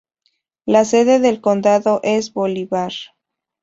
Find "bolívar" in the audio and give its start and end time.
2.33-2.91